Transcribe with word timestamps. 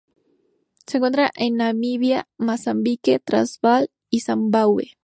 Se 0.87 0.97
encuentra 0.97 1.29
en 1.35 1.57
Namibia, 1.57 2.27
Mozambique, 2.39 3.19
Transvaal 3.19 3.91
y 4.09 4.21
Zimbabue. 4.21 4.97